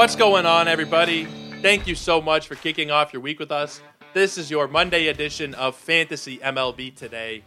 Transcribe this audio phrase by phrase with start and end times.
[0.00, 1.26] What's going on, everybody?
[1.60, 3.82] Thank you so much for kicking off your week with us.
[4.14, 7.44] This is your Monday edition of Fantasy MLB Today.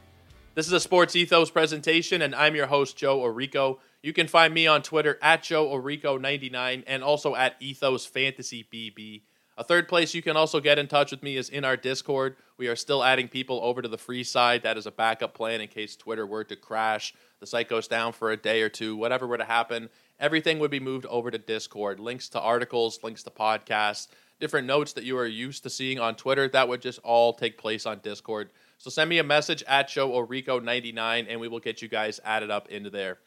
[0.54, 3.80] This is a Sports Ethos presentation, and I'm your host, Joe Orico.
[4.04, 9.24] You can find me on Twitter at Joe Orico99 and also at Ethos Fantasy BB.
[9.58, 12.36] A third place you can also get in touch with me is in our Discord.
[12.58, 14.62] We are still adding people over to the free side.
[14.62, 18.14] That is a backup plan in case Twitter were to crash, the site goes down
[18.14, 19.90] for a day or two, whatever were to happen.
[20.24, 22.00] Everything would be moved over to Discord.
[22.00, 24.08] Links to articles, links to podcasts,
[24.40, 27.58] different notes that you are used to seeing on Twitter, that would just all take
[27.58, 28.50] place on Discord.
[28.78, 32.50] So send me a message at Joe Orico99 and we will get you guys added
[32.50, 33.18] up into there.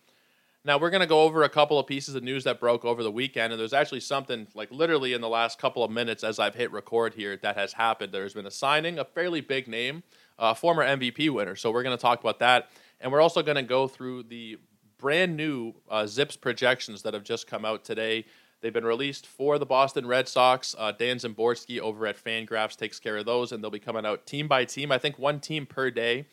[0.64, 3.02] Now we're going to go over a couple of pieces of news that broke over
[3.02, 6.38] the weekend, and there's actually something like literally in the last couple of minutes as
[6.38, 8.10] I've hit record here that has happened.
[8.10, 10.02] There's been a signing, a fairly big name,
[10.38, 11.56] a former MVP winner.
[11.56, 12.70] So we're going to talk about that,
[13.02, 14.58] and we're also going to go through the
[15.06, 18.24] brand new uh, ZiPS projections that have just come out today.
[18.60, 20.74] They've been released for the Boston Red Sox.
[20.76, 24.26] Uh, Dan Szymborski over at Fangraphs takes care of those, and they'll be coming out
[24.26, 24.90] team by team.
[24.90, 26.26] I think one team per day.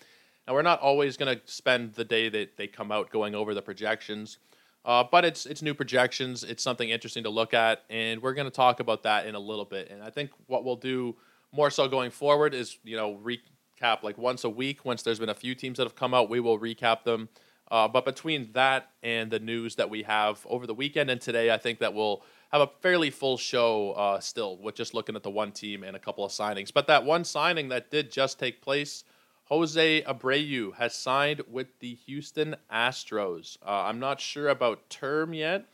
[0.47, 3.53] Now we're not always going to spend the day that they come out going over
[3.53, 4.39] the projections,
[4.85, 6.43] uh, but it's it's new projections.
[6.43, 9.39] It's something interesting to look at, and we're going to talk about that in a
[9.39, 9.91] little bit.
[9.91, 11.15] And I think what we'll do
[11.51, 14.83] more so going forward is you know recap like once a week.
[14.83, 17.29] Once there's been a few teams that have come out, we will recap them.
[17.71, 21.51] Uh, but between that and the news that we have over the weekend and today,
[21.51, 25.23] I think that we'll have a fairly full show uh, still with just looking at
[25.23, 26.71] the one team and a couple of signings.
[26.71, 29.03] But that one signing that did just take place,
[29.45, 33.57] Jose Abreu has signed with the Houston Astros.
[33.65, 35.65] Uh, I'm not sure about term yet.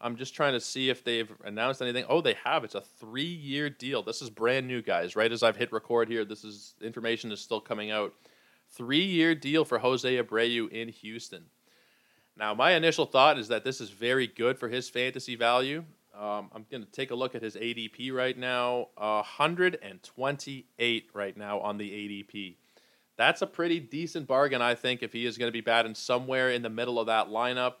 [0.00, 2.04] I'm just trying to see if they've announced anything.
[2.08, 2.62] Oh, they have.
[2.62, 4.02] It's a three-year deal.
[4.02, 5.16] This is brand new, guys.
[5.16, 8.14] Right as I've hit record here, this is information is still coming out.
[8.70, 11.46] Three year deal for Jose Abreu in Houston.
[12.36, 15.84] Now, my initial thought is that this is very good for his fantasy value.
[16.14, 18.88] Um, I'm going to take a look at his ADP right now.
[18.96, 22.56] Uh, 128 right now on the ADP.
[23.16, 26.50] That's a pretty decent bargain, I think, if he is going to be batting somewhere
[26.50, 27.74] in the middle of that lineup.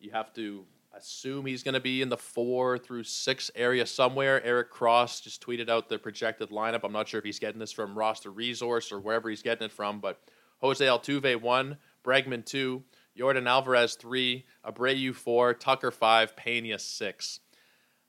[0.00, 0.64] You have to
[0.96, 4.42] assume he's going to be in the four through six area somewhere.
[4.44, 6.80] Eric Cross just tweeted out the projected lineup.
[6.84, 9.72] I'm not sure if he's getting this from Roster Resource or wherever he's getting it
[9.72, 10.20] from, but
[10.58, 12.82] Jose Altuve one, Bregman two,
[13.18, 17.40] Yordan Alvarez three, Abreu four, Tucker five, Pena six.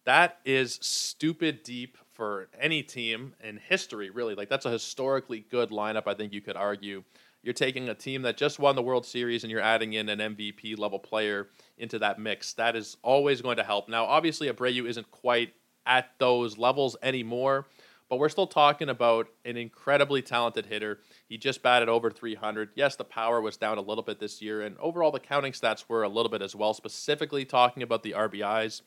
[0.06, 4.36] That is stupid deep for any team in history, really.
[4.36, 6.04] Like that's a historically good lineup.
[6.08, 7.04] I think you could argue.
[7.44, 10.20] You're taking a team that just won the World Series and you're adding in an
[10.20, 11.48] MVP level player
[11.78, 12.54] into that mix.
[12.54, 13.90] That is always going to help.
[13.90, 15.54] Now, obviously, Abreu isn't quite
[15.88, 17.68] at those levels anymore,
[18.10, 21.00] but we're still talking about an incredibly talented hitter.
[21.28, 22.70] He just batted over 300.
[22.76, 25.86] Yes, the power was down a little bit this year, and overall the counting stats
[25.88, 28.82] were a little bit as well, specifically talking about the RBIs.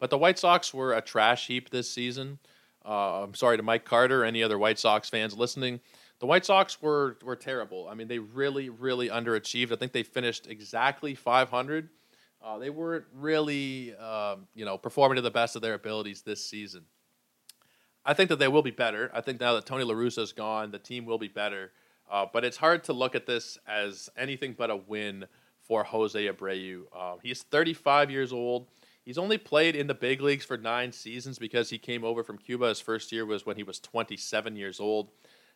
[0.00, 2.38] But the White Sox were a trash heap this season.
[2.84, 5.80] Uh, I'm sorry to Mike Carter, any other White Sox fans listening
[6.20, 7.88] the White Sox were were terrible.
[7.90, 9.72] I mean, they really, really underachieved.
[9.72, 11.88] I think they finished exactly 500.
[12.42, 16.44] Uh, they weren't really, um, you know, performing to the best of their abilities this
[16.44, 16.84] season.
[18.04, 19.10] I think that they will be better.
[19.12, 21.72] I think now that Tony La Russa is gone, the team will be better.
[22.10, 25.26] Uh, but it's hard to look at this as anything but a win
[25.60, 26.84] for Jose Abreu.
[26.96, 28.68] Uh, he's 35 years old.
[29.04, 32.38] He's only played in the big leagues for nine seasons because he came over from
[32.38, 32.68] Cuba.
[32.68, 35.10] His first year was when he was 27 years old.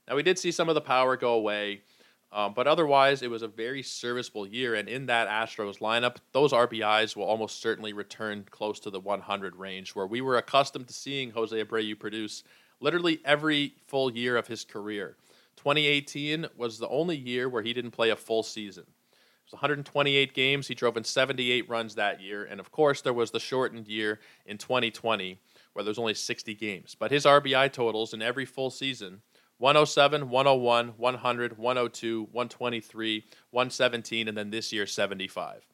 [0.08, 1.82] Now, we did see some of the power go away,
[2.30, 4.74] um, but otherwise, it was a very serviceable year.
[4.74, 9.56] And in that Astros lineup, those RBIs will almost certainly return close to the 100
[9.56, 12.42] range, where we were accustomed to seeing Jose Abreu produce
[12.80, 15.16] literally every full year of his career.
[15.56, 18.84] 2018 was the only year where he didn't play a full season.
[18.84, 20.68] It was 128 games.
[20.68, 22.44] He drove in 78 runs that year.
[22.44, 25.38] And of course, there was the shortened year in 2020
[25.72, 26.94] where there's only 60 games.
[26.98, 29.22] But his RBI totals in every full season
[29.58, 35.66] 107, 101, 100, 102, 123, 117, and then this year 75.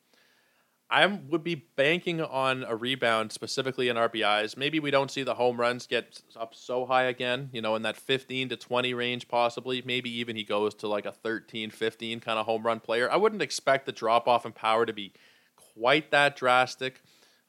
[0.93, 4.57] I would be banking on a rebound, specifically in RBIs.
[4.57, 7.83] Maybe we don't see the home runs get up so high again, you know, in
[7.83, 9.83] that 15 to 20 range, possibly.
[9.87, 13.09] Maybe even he goes to like a 13, 15 kind of home run player.
[13.11, 15.13] I wouldn't expect the drop off in power to be
[15.57, 17.01] quite that drastic.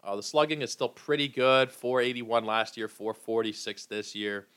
[0.04, 4.48] Uh, the slugging is still pretty good 481 last year, 446 this year.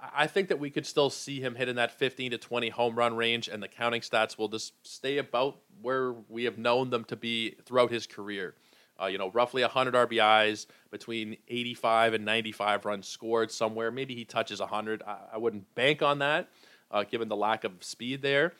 [0.00, 3.16] I think that we could still see him hitting that 15 to 20 home run
[3.16, 7.16] range, and the counting stats will just stay about where we have known them to
[7.16, 8.54] be throughout his career.
[9.00, 13.90] Uh, you know, roughly 100 RBIs, between 85 and 95 runs scored somewhere.
[13.90, 15.02] Maybe he touches 100.
[15.02, 16.48] I, I wouldn't bank on that,
[16.90, 18.52] uh, given the lack of speed there.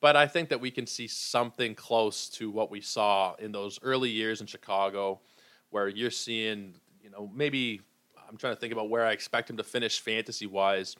[0.00, 3.78] But I think that we can see something close to what we saw in those
[3.82, 5.20] early years in Chicago,
[5.70, 7.82] where you're seeing you know, maybe
[8.34, 10.96] I'm trying to think about where I expect him to finish fantasy wise.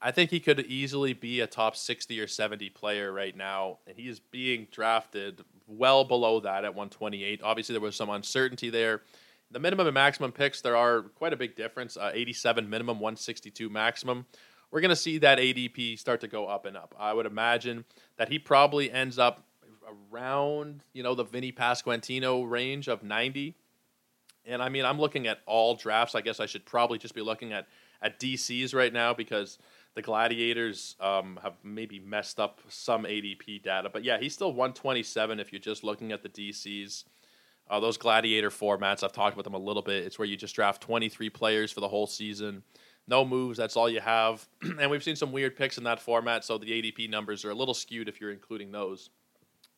[0.00, 3.98] I think he could easily be a top 60 or 70 player right now, and
[3.98, 7.42] he is being drafted well below that at 128.
[7.42, 9.02] Obviously, there was some uncertainty there.
[9.50, 13.68] The minimum and maximum picks, there are quite a big difference uh, 87 minimum, 162
[13.68, 14.24] maximum.
[14.70, 16.94] We're going to see that ADP start to go up and up.
[16.98, 17.84] I would imagine
[18.16, 19.44] that he probably ends up
[20.10, 23.54] around, you know, the Vinny Pasquantino range of 90.
[24.46, 26.14] And I mean, I'm looking at all drafts.
[26.14, 27.66] I guess I should probably just be looking at,
[28.02, 29.58] at DCs right now because–
[29.94, 35.40] the Gladiators um, have maybe messed up some ADP data, but yeah, he's still 127
[35.40, 37.04] if you're just looking at the DCs.
[37.68, 40.04] Uh, those Gladiator formats, I've talked about them a little bit.
[40.04, 42.62] It's where you just draft 23 players for the whole season.
[43.08, 44.46] No moves, that's all you have.
[44.78, 47.54] and we've seen some weird picks in that format, so the ADP numbers are a
[47.54, 49.10] little skewed if you're including those.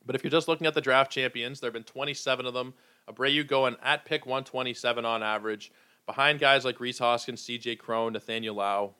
[0.04, 2.74] But if you're just looking at the draft champions, there have been 27 of them.
[3.08, 5.72] Abreu going at pick 127 on average,
[6.06, 8.94] behind guys like Rhys Hoskins, CJ Cron, Nathaniel Lowe,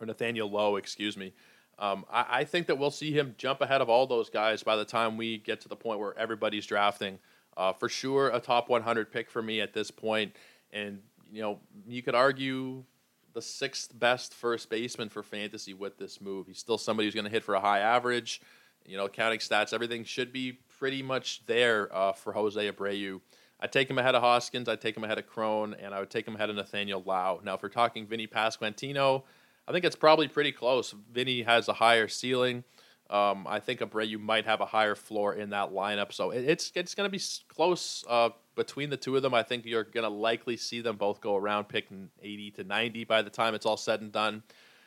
[0.00, 1.32] or Nathaniel Lowe, excuse me.
[1.78, 4.76] Um, I, I, think that we'll see him jump ahead of all those guys by
[4.76, 7.18] the time we get to the point where everybody's drafting.
[7.56, 10.34] Uh, for sure, a top 100 pick for me at this point.
[10.72, 11.00] And,
[11.32, 11.58] you know,
[11.88, 12.84] you could argue
[13.32, 16.46] the sixth best first baseman for fantasy with this move.
[16.46, 18.40] He's still somebody who's going to hit for a high average.
[18.86, 23.20] You know, counting stats, everything should be pretty much there uh, for Jose Abreu.
[23.60, 26.10] I'd take him ahead of Hoskins, I'd take him ahead of Cron, and I would
[26.10, 27.40] take him ahead of Nathaniel Lowe.
[27.42, 29.22] Now, if we're talking Vinny Pasquantino,
[29.66, 30.94] I think it's probably pretty close.
[31.12, 32.64] Vinny has a higher ceiling.
[33.10, 36.72] Um, I think Abreu might have a higher floor in that lineup, so it, it's
[36.74, 39.34] it's going to be close uh, between the two of them.
[39.34, 43.04] I think you're going to likely see them both go around picking 80 to 90
[43.04, 44.42] by the time it's all said and done.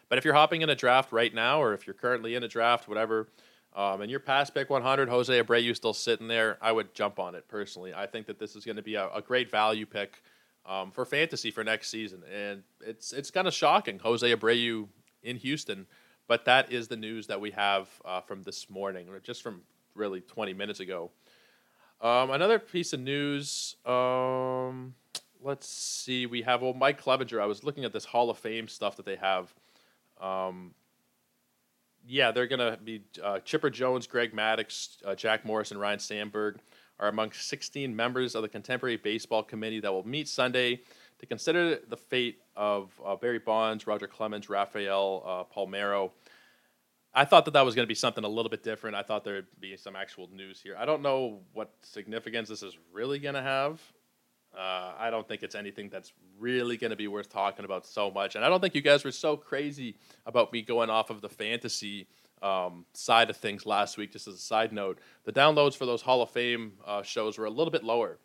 [0.09, 2.47] But if you're hopping in a draft right now, or if you're currently in a
[2.47, 3.27] draft, whatever,
[3.77, 7.35] um, and you're past pick 100, Jose Abreu still sitting there, I would jump on
[7.35, 7.93] it personally.
[7.93, 10.23] I think that this is going to be a, a great value pick
[10.65, 12.23] um, for fantasy for next season.
[12.33, 14.87] And it's it's kind of shocking, Jose Abreu
[15.21, 15.85] in Houston,
[16.27, 19.61] but that is the news that we have uh, from this morning, or just from
[19.93, 21.11] really 20 minutes ago.
[22.01, 23.75] Um, another piece of news.
[23.85, 24.95] Um,
[25.39, 26.25] let's see.
[26.25, 27.39] We have well, Mike Clevinger.
[27.39, 29.53] I was looking at this Hall of Fame stuff that they have.
[30.19, 30.73] Um,
[32.07, 36.59] yeah, they're gonna be uh, Chipper Jones, Greg Maddux, uh, Jack Morris, and Ryne Sandberg
[36.99, 40.81] are among 16 members of the Contemporary Baseball Committee that will meet Sunday
[41.19, 46.11] to consider the fate of uh, Barry Bonds, Roger Clemens, Rafael uh, Palmeiro.
[47.13, 48.95] I thought that that was going to be something a little bit different.
[48.95, 50.75] I thought there'd be some actual news here.
[50.77, 53.81] I don't know what significance this is really going to have.
[54.57, 58.09] Uh, I don't think it's anything that's really going to be worth talking about so
[58.09, 58.35] much.
[58.35, 59.95] And I don't think you guys were so crazy
[60.25, 62.07] about me going off of the fantasy
[62.41, 64.11] um, side of things last week.
[64.11, 67.45] Just as a side note, the downloads for those Hall of Fame uh, shows were
[67.45, 68.17] a little bit lower.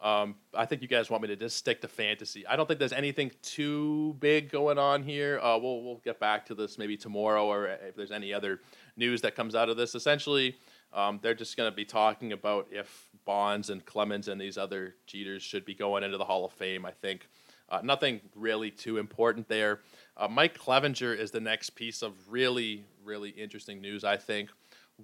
[0.00, 2.44] Um, I think you guys want me to just stick to fantasy.
[2.44, 5.38] I don't think there's anything too big going on here.
[5.40, 8.60] Uh, we'll we'll get back to this maybe tomorrow, or if there's any other
[8.96, 9.94] news that comes out of this.
[9.94, 10.56] Essentially,
[10.92, 14.94] um, they're just going to be talking about if Bonds and Clemens and these other
[15.06, 16.84] Jeters should be going into the Hall of Fame.
[16.84, 17.28] I think
[17.68, 19.80] uh, nothing really too important there.
[20.16, 24.50] Uh, Mike Clevinger is the next piece of really, really interesting news, I think.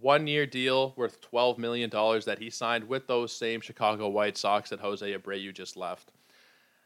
[0.00, 4.70] One year deal worth $12 million that he signed with those same Chicago White Sox
[4.70, 6.12] that Jose Abreu just left.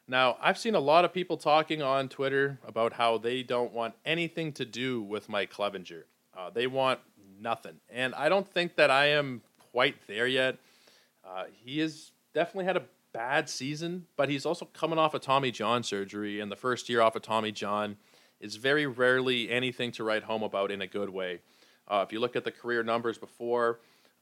[0.09, 3.95] Now, I've seen a lot of people talking on Twitter about how they don't want
[4.05, 6.05] anything to do with Mike Clevinger.
[6.37, 7.01] Uh, they want
[7.41, 7.75] nothing.
[7.91, 10.59] And I don't think that I am quite there yet.
[11.33, 15.23] Uh, he has definitely had a bad season, but he's also coming off a of
[15.23, 16.41] Tommy John surgery.
[16.41, 17.97] And the first year off of Tommy John,
[18.43, 21.41] is very rarely anything to write home about in a good way.
[21.89, 23.79] Uh, if you look at the career numbers before,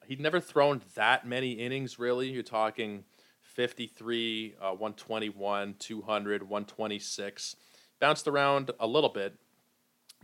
[0.07, 2.29] he'd never thrown that many innings, really.
[2.29, 3.05] You're talking
[3.40, 7.57] 53, uh, 121, 200, 126.
[7.99, 9.37] Bounced around a little bit,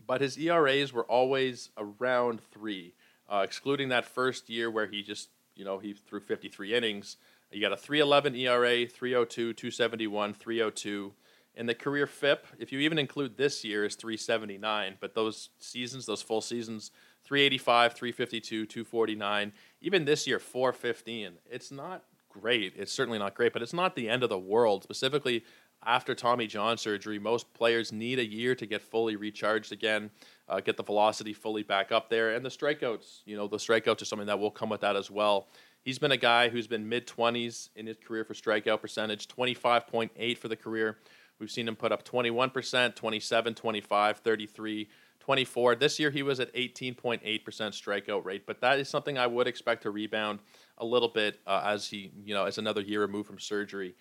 [0.07, 2.95] but his ERAs were always around three,
[3.31, 7.17] uh, excluding that first year where he just, you know, he threw 53 innings.
[7.51, 11.13] You got a 311 ERA, 302, 271, 302.
[11.59, 14.97] And the career FIP, if you even include this year, is 379.
[15.01, 16.91] But those seasons, those full seasons,
[17.25, 19.53] 385, 352, 249.
[19.81, 21.33] Even this year, 415.
[21.51, 22.75] It's not great.
[22.77, 24.83] It's certainly not great, but it's not the end of the world.
[24.83, 25.45] Specifically,
[25.85, 30.11] after Tommy John surgery, most players need a year to get fully recharged again,
[30.49, 32.35] uh, get the velocity fully back up there.
[32.35, 35.11] And the strikeouts, you know, the strikeouts are something that will come with that as
[35.11, 35.49] well.
[35.83, 40.39] He's been a guy who's been mid 20s in his career for strikeout percentage, 25.8
[40.39, 40.99] for the career.
[41.39, 44.89] We've seen him put up 21%, 27, 25, 33,
[45.21, 45.75] 24.
[45.75, 49.83] This year he was at 18.8% strikeout rate, but that is something I would expect
[49.83, 50.39] to rebound
[50.79, 53.95] a little bit uh, as he, you know, as another year removed from surgery.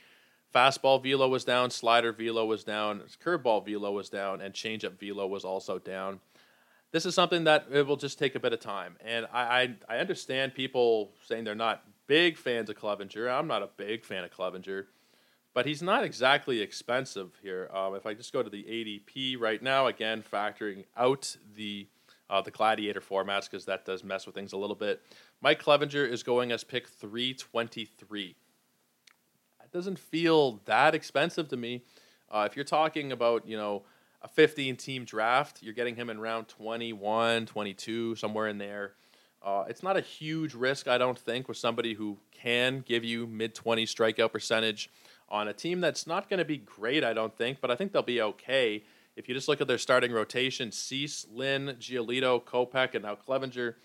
[0.53, 5.27] Fastball velo was down, slider velo was down, curveball velo was down, and changeup velo
[5.27, 6.21] was also down.
[6.95, 9.95] This is something that it will just take a bit of time, and I I,
[9.95, 13.29] I understand people saying they're not big fans of Clevinger.
[13.29, 14.85] I'm not a big fan of Clevinger,
[15.53, 17.69] but he's not exactly expensive here.
[17.73, 21.89] Um, if I just go to the ADP right now, again factoring out the
[22.29, 25.01] uh, the Gladiator formats because that does mess with things a little bit.
[25.41, 28.37] Mike Clevinger is going as pick 323
[29.59, 31.83] That doesn't feel that expensive to me.
[32.31, 33.83] Uh, if you're talking about, you know,
[34.25, 38.93] a 15 team draft, you're getting him in round 21, 22, somewhere in there.
[39.41, 43.27] Uh, it's not a huge risk, I don't think, with somebody who can give you
[43.27, 44.89] mid 20 strikeout percentage
[45.29, 47.91] on a team that's not going to be great, I don't think, but I think
[47.91, 48.83] they'll be okay.
[49.15, 53.75] If you just look at their starting rotation, Cease, Lynn, Giolito, Kopech, and now Clevinger,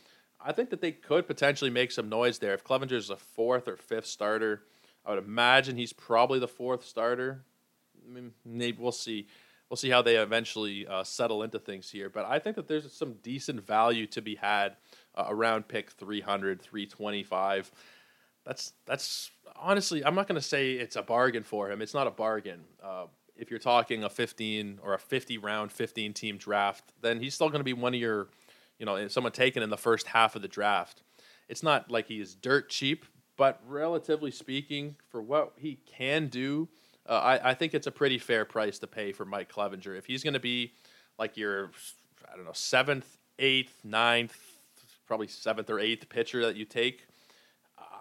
[0.41, 2.55] I think that they could potentially make some noise there.
[2.55, 4.63] If Clevinger is a fourth or fifth starter,
[5.05, 7.45] I would imagine he's probably the fourth starter.
[8.09, 9.27] I mean, maybe we'll see.
[9.71, 12.11] We'll see how they eventually uh, settle into things here.
[12.11, 14.77] But I think that there's some decent value to be had
[15.15, 17.71] uh, around pick 300, 325.
[18.45, 21.81] That's that's honestly, I'm not going to say it's a bargain for him.
[21.83, 22.65] It's not a bargain.
[22.83, 27.35] Uh, if you're talking a 15 or a 50 round, 15 team draft, then he's
[27.35, 28.29] still going to be one of your,
[28.79, 31.03] you know, someone taken in the first half of the draft.
[31.49, 36.69] It's not like he is dirt cheap, but relatively speaking, for what he can do,
[37.09, 39.97] uh, I, I think it's a pretty fair price to pay for Mike Clevinger.
[39.97, 40.73] If he's going to be
[41.19, 41.71] like your,
[42.31, 44.37] I don't know, seventh, eighth, ninth,
[45.07, 47.07] probably seventh or eighth pitcher that you take,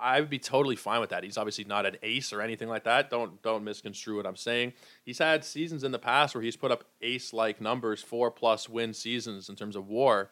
[0.01, 1.23] I would be totally fine with that.
[1.23, 3.09] He's obviously not an ace or anything like that.
[3.09, 4.73] Don't don't misconstrue what I'm saying.
[5.03, 8.69] He's had seasons in the past where he's put up ace like numbers, four plus
[8.69, 10.29] win seasons in terms of WAR.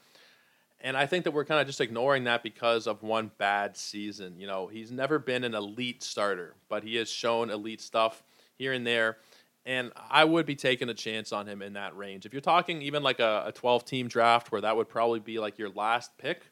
[0.80, 4.40] And I think that we're kind of just ignoring that because of one bad season.
[4.40, 8.24] You know, he's never been an elite starter, but he has shown elite stuff
[8.58, 9.18] here and there.
[9.66, 12.26] And I would be taking a chance on him in that range.
[12.26, 15.40] If you're talking even like a, a 12 team draft where that would probably be
[15.40, 16.44] like your last pick,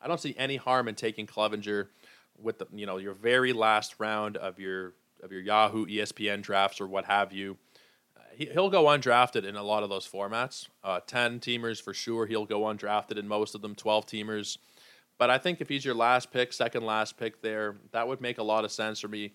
[0.00, 1.88] I don't see any harm in taking Clevinger
[2.42, 6.80] with the, you know your very last round of your of your Yahoo ESPN drafts
[6.80, 7.56] or what have you
[8.36, 10.68] he, will go undrafted in a lot of those formats.
[10.82, 12.26] Uh, 10 teamers for sure.
[12.26, 14.58] He'll go undrafted in most of them, 12 teamers.
[15.18, 18.38] But I think if he's your last pick, second last pick there, that would make
[18.38, 19.32] a lot of sense for me.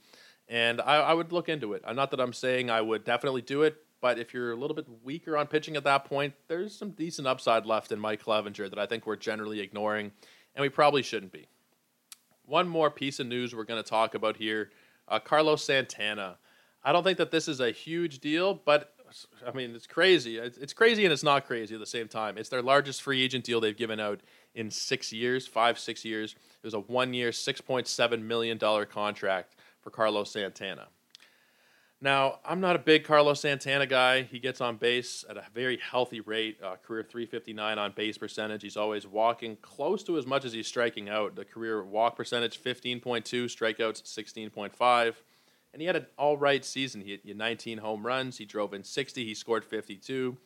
[0.50, 1.84] And I, I would look into it.
[1.94, 4.88] Not that I'm saying I would definitely do it, but if you're a little bit
[5.04, 8.80] weaker on pitching at that point, there's some decent upside left in Mike Clevinger that
[8.80, 10.12] I think we're generally ignoring,
[10.56, 11.48] and we probably shouldn't be.
[12.46, 14.72] One more piece of news we're going to talk about here
[15.08, 16.38] uh, Carlos Santana.
[16.84, 18.94] I don't think that this is a huge deal, but
[19.46, 20.38] I mean, it's crazy.
[20.38, 22.38] It's crazy and it's not crazy at the same time.
[22.38, 24.22] It's their largest free agent deal they've given out
[24.54, 26.34] in six years, five, six years.
[26.34, 30.88] It was a one year, $6.7 million contract for Carlos Santana.
[32.02, 34.24] Now, I'm not a big Carlos Santana guy.
[34.24, 38.62] He gets on base at a very healthy rate, uh, career 359 on base percentage.
[38.62, 41.36] He's always walking close to as much as he's striking out.
[41.36, 45.16] The career walk percentage 15.2, strikeouts 16.5
[45.74, 47.02] and he had an all right season.
[47.02, 48.38] He had 19 home runs.
[48.38, 49.24] He drove in 60.
[49.24, 50.38] He scored 52.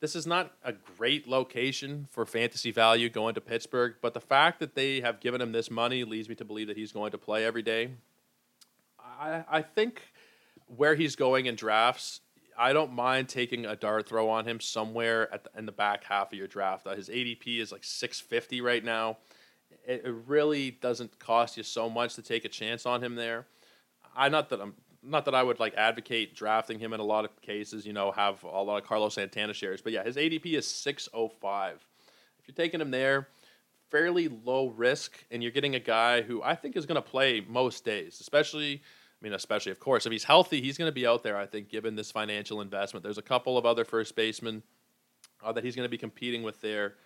[0.00, 4.60] This is not a great location for fantasy value going to Pittsburgh, but the fact
[4.60, 7.18] that they have given him this money leads me to believe that he's going to
[7.18, 7.92] play every day.
[9.18, 10.02] I, I think
[10.66, 12.20] where he's going in drafts,
[12.56, 16.04] I don't mind taking a dart throw on him somewhere at the, in the back
[16.04, 16.86] half of your draft.
[16.86, 19.18] Uh, his ADP is like 650 right now.
[19.86, 23.46] It, it really doesn't cost you so much to take a chance on him there.
[24.16, 27.24] I not that I'm not that I would like advocate drafting him in a lot
[27.24, 27.84] of cases.
[27.84, 31.86] You know, have a lot of Carlos Santana shares, but yeah, his ADP is 605.
[32.38, 33.28] If you're taking him there,
[33.90, 37.44] fairly low risk, and you're getting a guy who I think is going to play
[37.46, 38.82] most days, especially.
[39.24, 41.38] I mean, especially of course, if he's healthy, he's going to be out there.
[41.38, 44.62] I think, given this financial investment, there's a couple of other first basemen
[45.42, 46.96] uh, that he's going to be competing with there.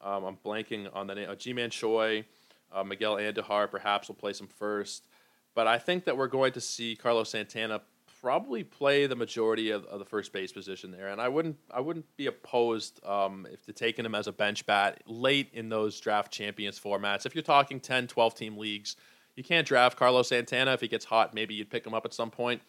[0.00, 1.28] Um, I'm blanking on the name.
[1.28, 2.24] Uh, Ji-Man Choi,
[2.72, 5.06] uh, Miguel Andujar, perhaps will play some first.
[5.54, 7.82] But I think that we're going to see Carlos Santana
[8.22, 11.80] probably play the majority of, of the first base position there, and I wouldn't I
[11.80, 16.00] wouldn't be opposed um, if to taking him as a bench bat late in those
[16.00, 17.26] draft champions formats.
[17.26, 18.96] If you're talking 10, 12 team leagues,
[19.36, 21.34] you can't draft Carlos Santana if he gets hot.
[21.34, 22.62] Maybe you'd pick him up at some point.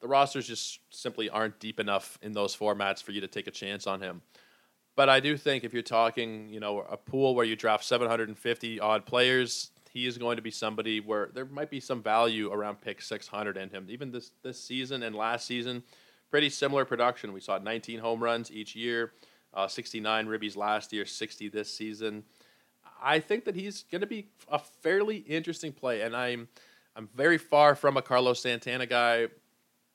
[0.00, 3.50] The rosters just simply aren't deep enough in those formats for you to take a
[3.50, 4.22] chance on him.
[4.96, 8.80] But I do think if you're talking, you know, a pool where you draft 750
[8.80, 12.80] odd players, he is going to be somebody where there might be some value around
[12.80, 13.86] pick 600 in him.
[13.88, 15.82] Even this this season and last season,
[16.30, 17.32] pretty similar production.
[17.32, 19.12] We saw 19 home runs each year,
[19.52, 22.24] uh, 69 ribbies last year, 60 this season.
[23.02, 26.48] I think that he's going to be a fairly interesting play, and I'm
[26.96, 29.28] I'm very far from a Carlos Santana guy.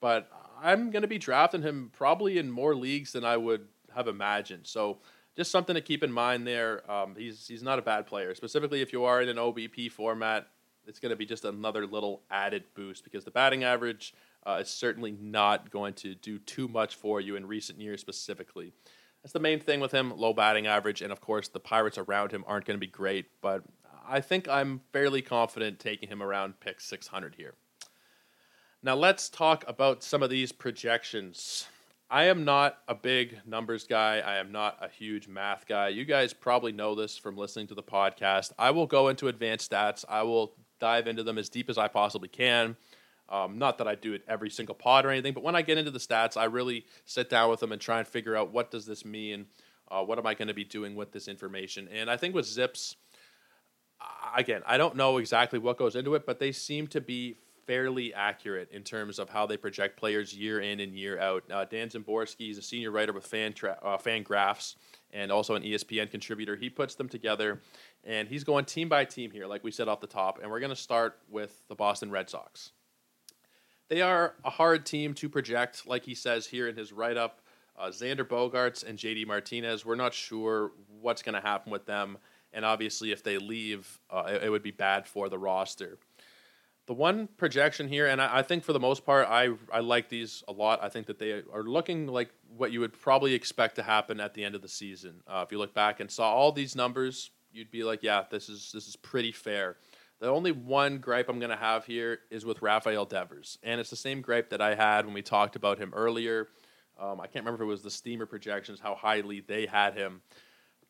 [0.01, 0.29] but
[0.61, 4.67] I'm going to be drafting him probably in more leagues than I would have imagined.
[4.67, 4.99] So
[5.35, 6.89] just something to keep in mind there.
[6.91, 10.47] Um, he's he's not a bad player, specifically if you are in an OBP format.
[10.87, 14.13] It's going to be just another little added boost because the batting average
[14.45, 18.73] uh, is certainly not going to do too much for you in recent years, specifically.
[19.23, 21.01] That's the main thing with him low batting average.
[21.01, 23.25] And of course, the Pirates around him aren't going to be great.
[23.41, 23.63] But
[24.07, 27.53] I think I'm fairly confident taking him around pick 600 here.
[28.81, 31.67] Now, let's talk about some of these projections.
[32.09, 34.19] I am not a big numbers guy.
[34.19, 35.89] I am not a huge math guy.
[35.89, 38.51] You guys probably know this from listening to the podcast.
[38.57, 41.87] I will go into advanced stats, I will dive into them as deep as I
[41.87, 42.77] possibly can.
[43.29, 45.77] Um, not that I do it every single pod or anything, but when I get
[45.77, 48.71] into the stats, I really sit down with them and try and figure out what
[48.71, 49.45] does this mean.
[49.89, 51.87] Uh, what am I going to be doing with this information?
[51.91, 52.95] And I think with ZiPS,
[54.35, 58.11] again, I don't know exactly what goes into it, but they seem to be fairly
[58.15, 61.43] accurate in terms of how they project players year in and year out.
[61.51, 64.75] Uh, Dan Szymborski is a senior writer with Fan tra- uh, Fangraphs
[65.11, 66.55] and also an ESPN contributor.
[66.55, 67.61] He puts them together,
[68.03, 70.39] and he's going team by team here, like we said off the top.
[70.41, 72.71] And we're going to start with the Boston Red Sox.
[73.89, 77.41] They are a hard team to project, like he says here in his write up.
[77.77, 82.17] Uh, Xander Bogaerts and JD Martinez, we're not sure what's going to happen with them.
[82.53, 85.97] And obviously, if they leave, uh, it, it, would be bad for the roster.
[86.87, 90.09] The one projection here, and I, I, think for the most part, I, I like
[90.09, 90.83] these a lot.
[90.83, 94.33] I think that they are looking like what you would probably expect to happen at
[94.33, 95.21] the end of the season.
[95.27, 98.49] Uh, if you look back and saw all these numbers, you'd be like, yeah, this
[98.49, 99.77] is this is pretty fair.
[100.19, 103.89] The only one gripe I'm going to have here is with Rafael Devers, and it's
[103.89, 106.49] the same gripe that I had when we talked about him earlier.
[106.99, 110.21] Um, I can't remember if it was the Steamer projections, how highly they had him.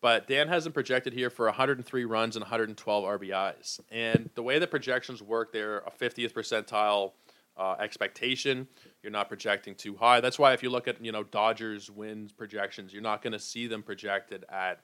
[0.01, 3.79] But Dan has him projected here for 103 runs and 112 RBIs.
[3.91, 7.11] And the way the projections work, they're a 50th percentile
[7.55, 8.67] uh, expectation.
[9.03, 10.21] You're not projecting too high.
[10.21, 13.39] That's why if you look at you know Dodgers wins projections, you're not going to
[13.39, 14.79] see them projected at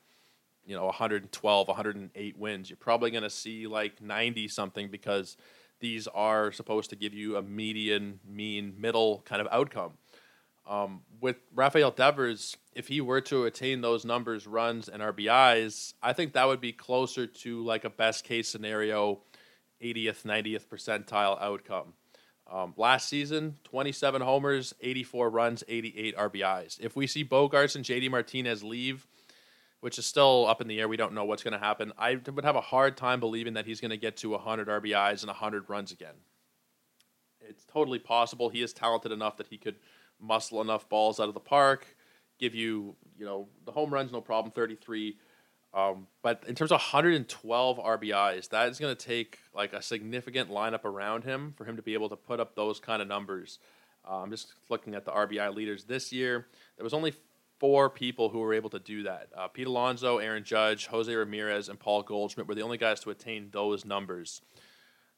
[0.65, 5.37] you know 112 108 wins you're probably going to see like 90 something because
[5.79, 9.91] these are supposed to give you a median mean middle kind of outcome.
[10.67, 16.11] Um, with rafael devers if he were to attain those numbers runs and rbis i
[16.11, 19.19] think that would be closer to like a best case scenario
[19.79, 21.93] 80th 90th percentile outcome.
[22.51, 28.09] Um, last season 27 homers 84 runs 88 rbis if we see Bogaerts and jd
[28.09, 29.07] martinez leave
[29.85, 30.87] which is still up in the air.
[30.87, 31.93] We don't know what's going to happen.
[31.95, 35.21] I would have a hard time believing that he's going to get to 100 RBIs
[35.21, 36.15] and 100 runs again.
[37.39, 38.49] It's totally possible.
[38.49, 39.75] He is talented enough that he could
[40.19, 41.85] muscle enough balls out of the park,
[42.39, 45.17] give you, you know, the home runs, no problem, 33.
[45.71, 50.49] Um, but in terms of 112 RBIs, that is going to take like a significant
[50.49, 53.59] lineup around him for him to be able to put up those kind of numbers.
[54.03, 56.47] Uh, I'm just looking at the RBI leaders this year.
[56.75, 57.13] There was only
[57.59, 59.27] four people who were able to do that.
[59.35, 63.09] Uh, Pete Alonso, Aaron Judge, Jose Ramirez, and Paul Goldschmidt were the only guys to
[63.09, 64.41] attain those numbers.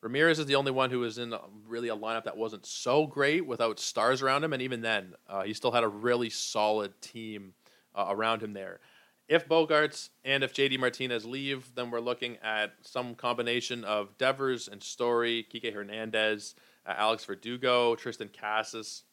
[0.01, 1.33] Ramirez is the only one who was in
[1.67, 5.41] really a lineup that wasn't so great without stars around him, and even then, uh,
[5.41, 7.53] he still had a really solid team
[7.95, 8.79] uh, around him there.
[9.27, 14.67] If Bogaerts and if JD Martinez leave, then we're looking at some combination of Devers
[14.67, 19.03] and Story, Kike Hernandez, uh, Alex Verdugo, Triston Casas.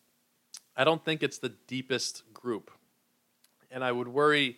[0.77, 2.71] I don't think it's the deepest group
[3.75, 4.57] and I would worry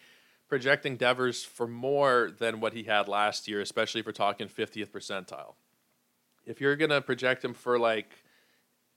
[0.48, 4.90] projecting Devers for more than what he had last year, especially if we're talking 50th
[4.90, 5.54] percentile.
[6.44, 8.10] If you're going to project him for like,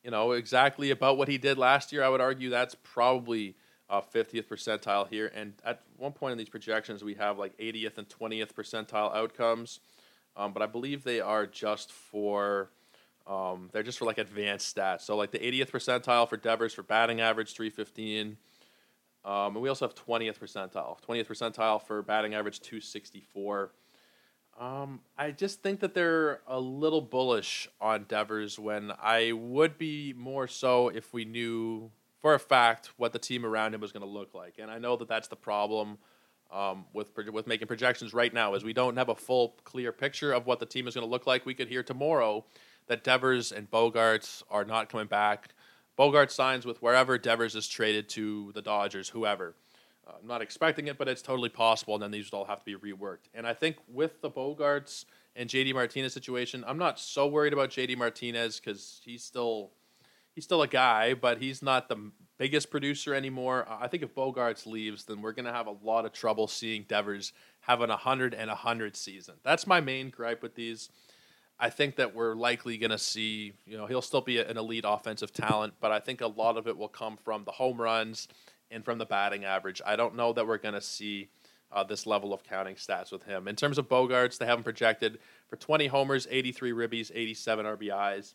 [0.03, 3.55] you know, exactly about what he did last year, I would argue that's probably
[3.89, 5.32] a 50th percentile here.
[5.34, 9.79] And at one point in these projections, we have like 80th and 20th percentile outcomes,
[10.38, 12.69] um, but I believe they are just for.
[13.27, 15.01] Um, they're just for like advanced stats.
[15.01, 18.38] So like the 80th percentile for Devers for batting average 315,
[19.25, 20.97] um, and we also have 20th percentile.
[21.01, 23.71] 20th percentile for batting average 264.
[24.60, 30.13] Um, I just think that they're a little bullish on Devers when I would be
[30.17, 34.05] more so if we knew for a fact what the team around him was going
[34.05, 34.55] to look like.
[34.60, 35.97] And I know that that's the problem
[36.51, 40.32] um, with with making projections right now is we don't have a full clear picture
[40.34, 41.45] of what the team is going to look like.
[41.45, 42.43] We could hear tomorrow
[42.88, 45.53] that Devers and Bogaerts are not coming back.
[45.99, 49.53] Bogart signs with wherever Devers is traded to the Dodgers, whoever.
[50.07, 52.63] Uh, I'm not expecting it, but it's totally possible, and then these would all have
[52.63, 53.27] to be reworked.
[53.33, 55.03] And I think with the Bogaerts
[55.35, 59.71] and JD Martinez situation, I'm not so worried about JD Martinez because he's still
[60.33, 63.67] he's still a guy, but he's not the biggest producer anymore.
[63.69, 67.33] I think if Bogaerts leaves, then we're gonna have a lot of trouble seeing Devers
[67.59, 69.35] having a hundred and a hundred season.
[69.43, 70.91] That's my main gripe with these.
[71.60, 74.86] I think that we're likely going to see, you know, he'll still be an elite
[74.88, 78.30] offensive talent, but I think a lot of it will come from the home runs
[78.72, 79.82] and from the batting average.
[79.86, 81.30] I don't know that we're going to see
[81.72, 83.48] uh, this level of counting stats with him.
[83.48, 88.34] In terms of Bogaerts, they have him projected for 20 homers, 83 ribbies, 87 RBIs.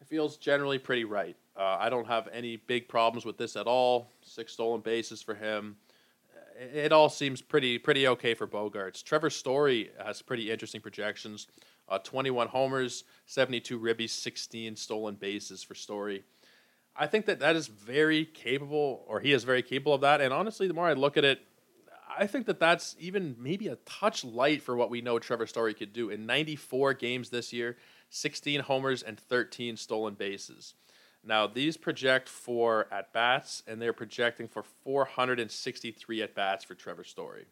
[0.00, 1.36] It feels generally pretty right.
[1.56, 4.10] Uh, I don't have any big problems with this at all.
[4.22, 5.76] Six stolen bases for him.
[6.60, 9.02] It, all seems pretty pretty okay for Bogaerts.
[9.02, 11.46] Trevor Story has pretty interesting projections.
[11.88, 16.22] Uh, 21 homers, 72 ribbies, 16 stolen bases for Story.
[16.94, 20.20] I think that that is very capable, or he is very capable of that.
[20.20, 21.40] And honestly, the more I look at it,
[22.18, 25.72] I think that that's even maybe a touch light for what we know Trevor Story
[25.72, 26.10] could do.
[26.10, 27.78] In 94 games this year,
[28.10, 30.74] 16 homers and 13 stolen bases.
[31.22, 37.04] Now, these project for at bats, and they're projecting for 463 at bats for Trevor
[37.04, 37.46] Story.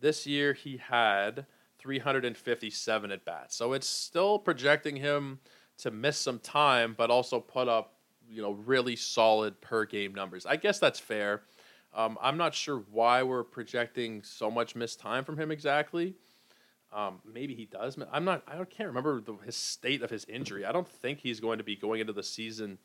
[0.00, 1.46] This year, he had
[1.78, 3.56] 357 at bats.
[3.56, 5.40] So it's still projecting him
[5.78, 7.94] to miss some time, but also put up,
[8.28, 10.46] you know, really solid per game numbers.
[10.46, 11.42] I guess that's fair.
[11.94, 16.14] Um, I'm not sure why we're projecting so much missed time from him exactly.
[16.92, 17.96] Um, maybe he does.
[18.12, 18.42] I'm not.
[18.46, 20.64] I can't remember the, his state of his injury.
[20.66, 22.78] I don't think he's going to be going into the season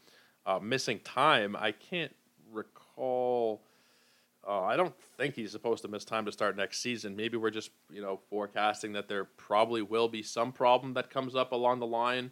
[0.46, 1.56] uh, missing time.
[1.58, 2.16] I can't
[2.52, 3.64] recall.
[4.48, 7.18] Uh, I don't think he's supposed to miss time to start next season.
[7.18, 11.36] Maybe we're just you know forecasting that there probably will be some problem that comes
[11.36, 12.32] up along the line.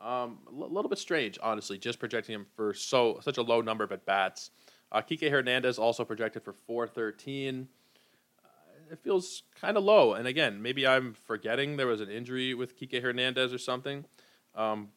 [0.00, 3.60] Um, a l- little bit strange, honestly, just projecting him for so such a low
[3.60, 4.50] number of at bats.
[4.92, 7.68] Uh, Kike Hernandez also projected for 413.
[8.90, 10.14] It feels kind of low.
[10.14, 14.04] And again, maybe I'm forgetting there was an injury with Kike Hernandez or something.
[14.54, 14.88] Um,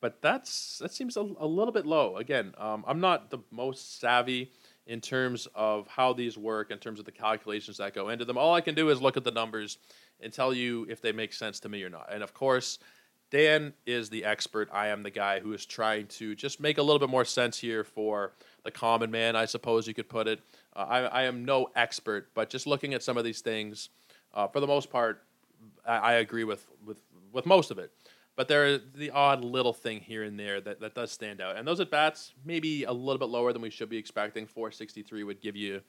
[0.00, 2.16] but that's that seems a, a little bit low.
[2.16, 4.50] Again, um, I'm not the most savvy
[4.86, 8.38] in terms of how these work, in terms of the calculations that go into them.
[8.38, 9.78] All I can do is look at the numbers
[10.20, 12.08] and tell you if they make sense to me or not.
[12.12, 12.78] And of course,
[13.30, 14.68] Dan is the expert.
[14.72, 17.58] I am the guy who is trying to just make a little bit more sense
[17.58, 18.32] here for
[18.64, 20.40] the common man, I suppose you could put it.
[20.74, 23.88] Uh, I, I, am no expert, but just looking at some of these things,
[24.34, 25.24] uh, for the most part,
[25.84, 27.00] I, I, agree with, with,
[27.32, 27.92] with most of it.
[28.36, 31.56] But there is the odd little thing here and there that, that does stand out.
[31.56, 34.46] And those at bats, maybe a little bit lower than we should be expecting.
[34.46, 35.82] 463 would give you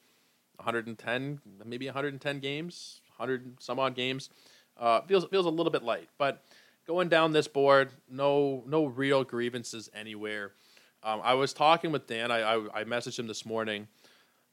[0.56, 4.30] 110, maybe 110 games, 100 some odd games.
[4.76, 6.44] Uh, feels feels a little bit light, but
[6.86, 10.52] going down this board, no no real grievances anywhere.
[11.02, 12.30] Um, I was talking with Dan.
[12.30, 13.88] I, I, I messaged him this morning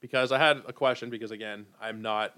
[0.01, 1.09] because I had a question.
[1.09, 2.35] Because again, I'm not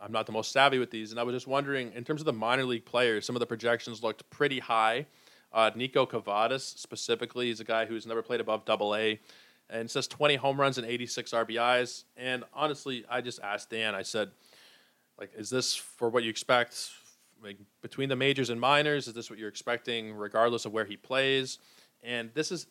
[0.00, 2.24] I'm not the most savvy with these, and I was just wondering in terms of
[2.24, 5.06] the minor league players, some of the projections looked pretty high.
[5.52, 9.20] Uh, Niko Kavadas specifically is a guy who's never played above Double A,
[9.68, 12.04] and says 20 home runs and 86 RBIs.
[12.16, 13.94] And honestly, I just asked Dan.
[13.94, 14.30] I said,
[15.18, 16.90] like, is this for what you expect?
[17.42, 20.96] Like between the majors and minors, is this what you're expecting, regardless of where he
[20.96, 21.58] plays?
[22.02, 22.66] And this is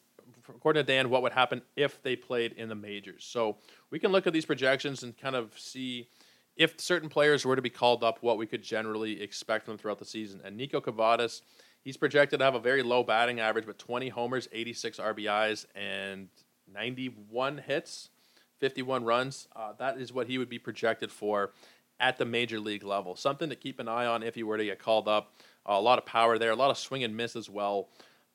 [0.55, 3.23] according to Dan, what would happen if they played in the majors.
[3.23, 3.57] So
[3.89, 6.07] we can look at these projections and kind of see
[6.55, 9.77] if certain players were to be called up, what we could generally expect from them
[9.77, 10.41] throughout the season.
[10.43, 11.41] And Niko Kavadas,
[11.83, 16.27] he's projected to have a very low batting average, but 20 homers, 86 RBIs, and
[16.71, 18.09] 91 hits,
[18.59, 19.47] 51 runs.
[19.55, 21.51] Uh, that is what he would be projected for
[21.99, 23.15] at the major league level.
[23.15, 25.33] Something to keep an eye on if he were to get called up.
[25.67, 27.89] Uh, a lot of power there, a lot of swing and miss as well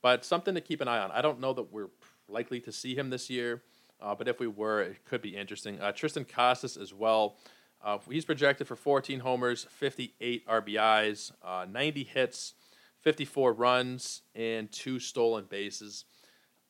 [0.07, 1.11] but something to keep an eye on.
[1.11, 1.89] I don't know that we're
[2.29, 3.63] likely to see him this year,
[4.01, 5.81] uh, but if we were, it could be interesting.
[5.81, 7.37] Uh, Triston Casas as well.
[7.85, 12.55] Uh, he's projected for 14 homers, 58 RBIs, uh, 90 hits,
[13.01, 16.05] 54 runs, and two stolen bases.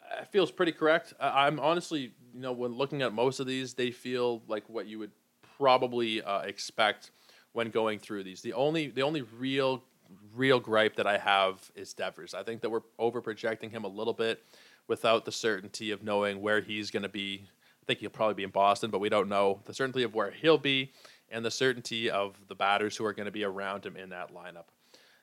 [0.02, 1.14] Uh, it feels pretty correct.
[1.20, 4.98] I'm honestly, you know, when looking at most of these, they feel like what you
[4.98, 5.12] would
[5.56, 7.10] probably uh, expect
[7.52, 8.42] when going through these.
[8.42, 9.82] The only, the only real
[10.34, 12.34] real gripe that I have is Devers.
[12.34, 14.44] I think that we're over projecting him a little bit
[14.88, 17.44] without the certainty of knowing where he's going to be.
[17.83, 20.31] I think he'll probably be in Boston, but we don't know the certainty of where
[20.31, 20.92] he'll be
[21.31, 24.33] and the certainty of the batters who are going to be around him in that
[24.35, 24.66] lineup.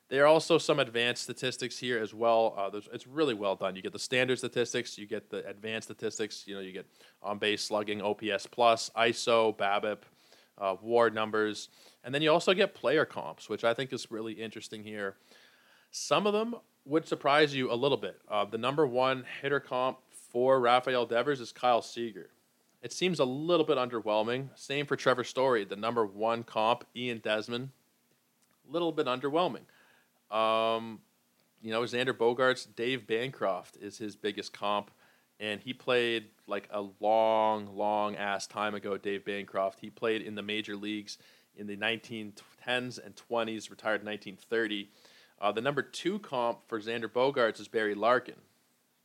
[0.10, 2.54] There are also some advanced statistics here as well.
[2.58, 3.76] Uh, it's really well done.
[3.76, 6.44] You get the standard statistics, you get the advanced statistics.
[6.46, 6.86] You know, you get
[7.22, 10.00] on base slugging, OPS plus, ISO, BABIP,
[10.58, 11.70] uh, WAR numbers.
[12.04, 15.16] And then you also get player comps, which I think is really interesting here.
[15.92, 18.20] Some of them would surprise you a little bit.
[18.30, 20.00] Uh, the number one hitter comp
[20.32, 22.30] for Rafael Devers is Kyle Seager.
[22.82, 24.50] It seems a little bit underwhelming.
[24.56, 27.70] Same for Trevor Story, the number one comp, Ian Desmond.
[28.68, 29.64] A little bit underwhelming.
[30.36, 31.00] Um,
[31.62, 34.92] you know, Xander Bogaerts Dave Bancroft is his biggest comp
[35.40, 38.98] and he played like a long, long ass time ago.
[38.98, 39.80] Dave Bancroft.
[39.80, 41.18] He played in the major leagues
[41.58, 43.70] in the 1910s and 20s.
[43.70, 44.90] Retired in 1930.
[45.44, 48.38] Uh, the number two comp for Xander Bogaerts is Barry Larkin.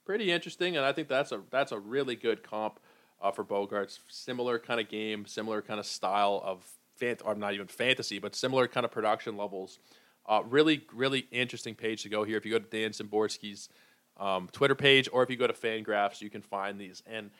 [0.07, 2.79] Pretty interesting, and I think that's a that's a really good comp
[3.21, 3.99] uh, for Bogarts.
[4.07, 6.65] Similar kind of game, similar kind of style of
[7.01, 9.81] fant- or not even fantasy, but similar kind of production levels.
[10.27, 12.37] Uh, really, really interesting page to go here.
[12.37, 13.69] If you go to Dan Szymborski's
[14.17, 17.03] um, Twitter page, or if you go to Fangraphs, you can find these.
[17.05, 17.31] And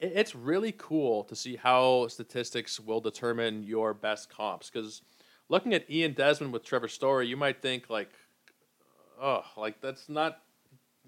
[0.00, 4.70] it, it's really cool to see how statistics will determine your best comps.
[4.70, 5.02] Because
[5.50, 8.08] looking at Ian Desmond with Trevor Story, you might think like,
[9.20, 10.38] oh, like that's not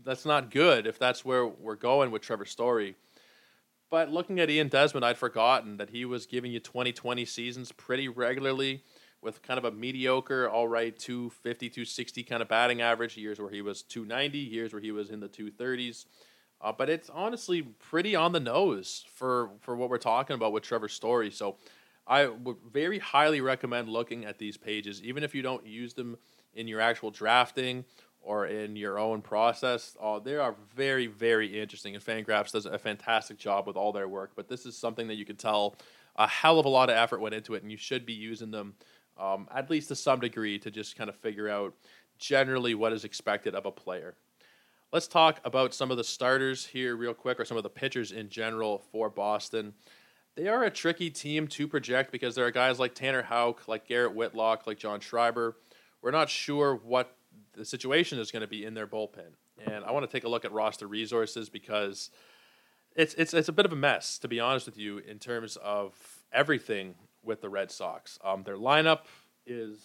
[0.05, 2.95] that's not good if that's where we're going with Trevor Story.
[3.91, 8.09] But looking at Ian Desmond, I'd forgotten that he was giving you 2020 seasons pretty
[8.09, 8.83] regularly
[9.23, 13.51] with kind of a mediocre, all right, 250, 260 kind of batting average, years where
[13.51, 16.05] he was 290, years where he was in the 230s.
[16.61, 20.63] Uh, but it's honestly pretty on the nose for, for what we're talking about with
[20.63, 21.31] Trevor Story.
[21.31, 21.57] So
[22.07, 26.17] I would very highly recommend looking at these pages, even if you don't use them
[26.59, 27.85] in your actual drafting
[28.21, 29.97] or in your own process.
[30.03, 34.09] Uh, they are very, very interesting, and Fangraphs does a fantastic job with all their
[34.09, 34.33] work.
[34.37, 35.77] But this is something that you can tell
[36.17, 38.51] a hell of a lot of effort went into it, and you should be using
[38.51, 38.75] them
[39.19, 41.75] um, at least to some degree, to just kind of figure out
[42.19, 44.15] generally what is expected of a player.
[44.93, 48.13] Let's talk about some of the starters here, real quick, or some of the pitchers
[48.13, 49.75] in general for Boston.
[50.35, 53.89] They are a tricky team to project because there are guys like Tanner Houck, like
[53.89, 55.57] Garrett Whitlock, like John Schreiber.
[56.03, 57.17] We're not sure what
[57.55, 59.35] the situation is going to be in their bullpen.
[59.67, 62.11] And I want to take a look at roster resources because
[62.95, 65.57] it's it's it's a bit of a mess, to be honest with you, in terms
[65.57, 65.95] of
[66.33, 68.19] everything with the Red Sox.
[68.25, 69.01] Um, their lineup
[69.47, 69.79] is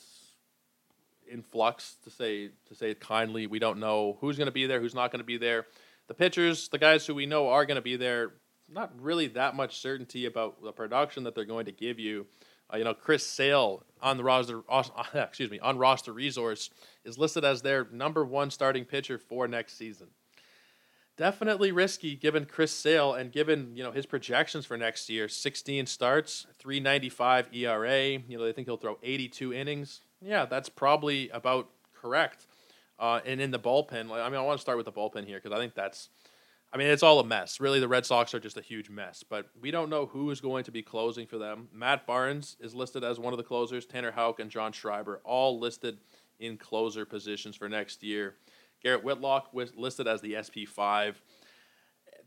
[1.31, 3.47] in flux, to say to say it kindly.
[3.47, 5.65] We don't know who's going to be there, who's not going to be there.
[6.07, 8.33] The pitchers, the guys who we know are going to be there,
[8.69, 12.27] not really that much certainty about the production that they're going to give you.
[12.73, 14.63] Uh, you know, Chris Sale on the roster,
[15.13, 16.69] excuse me, on roster resource
[17.05, 20.07] is listed as their number one starting pitcher for next season
[21.17, 25.27] definitely risky given Chris Sale and given you know his projections for next year.
[25.27, 28.09] 16 starts, 3.95 ERA.
[28.27, 30.01] You know they think he'll throw 82 innings.
[30.21, 32.47] Yeah, that's probably about correct.
[32.99, 35.37] Uh, and in the bullpen, I mean, I want to start with the bullpen here
[35.41, 36.09] because I think that's,
[36.73, 37.59] I mean, it's all a mess.
[37.59, 39.23] Really, the Red Sox are just a huge mess.
[39.27, 41.67] But we don't know who is going to be closing for them.
[41.71, 43.85] Matt Barnes is listed as one of the closers.
[43.85, 45.99] Tanner Houck and John Schreiber all listed
[46.39, 48.35] in closer positions for next year.
[48.81, 51.15] Garrett Whitlock was listed as the SP5.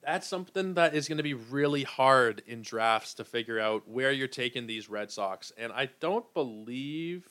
[0.04, 4.12] That's something that is going to be really hard in drafts to figure out where
[4.12, 5.52] you're taking these Red Sox.
[5.58, 7.26] And I don't believe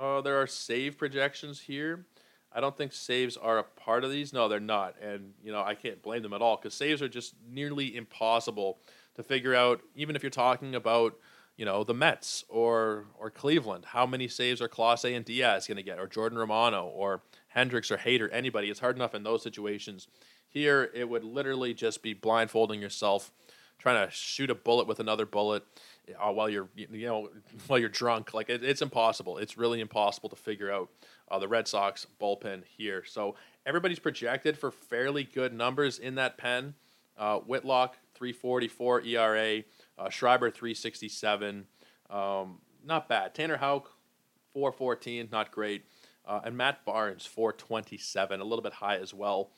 [0.00, 2.06] uh, there are save projections here.
[2.52, 4.32] I don't think saves are a part of these.
[4.32, 4.94] No, they're not.
[5.02, 8.78] And, you know, I can't blame them at all because saves are just nearly impossible
[9.16, 11.18] to figure out, even if you're talking about,
[11.56, 13.86] you know, the Mets or or Cleveland.
[13.86, 17.22] How many saves are Clase and Diaz going to get, or Jordan Romano, or
[17.56, 18.68] Hendriks or Hader, anybody.
[18.68, 20.08] It's hard enough in those situations.
[20.48, 23.32] Here, it would literally just be blindfolding yourself,
[23.78, 25.64] trying to shoot a bullet with another bullet
[26.22, 27.30] uh, while you're you know
[27.66, 28.34] while you're drunk.
[28.34, 29.38] Like it, it's impossible.
[29.38, 30.90] It's really impossible to figure out
[31.28, 33.04] uh, the Red Sox bullpen here.
[33.04, 36.74] So everybody's projected for fairly good numbers in that pen.
[37.18, 39.62] Uh, Whitlock 344 ERA,
[39.98, 41.66] uh, Schreiber 367.
[42.10, 43.34] Um, not bad.
[43.34, 43.90] Tanner Houck
[44.52, 45.84] 414, not great.
[46.26, 49.50] Uh, and Matt Barnes, 427, a little bit high as well.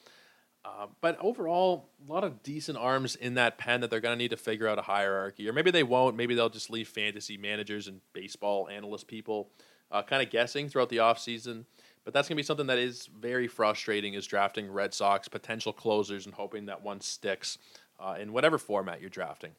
[0.64, 4.22] Uh, but overall, a lot of decent arms in that pen that they're going to
[4.22, 5.48] need to figure out a hierarchy.
[5.48, 6.16] Or maybe they won't.
[6.16, 9.50] Maybe they'll just leave fantasy managers and baseball analyst people
[9.90, 11.64] uh, kind of guessing throughout the offseason.
[12.04, 15.72] But that's going to be something that is very frustrating is drafting Red Sox potential
[15.72, 17.58] closers and hoping that one sticks
[18.00, 19.52] uh, in whatever format you're drafting.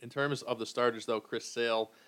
[0.00, 1.90] In terms of the starters, though, Chris Sale–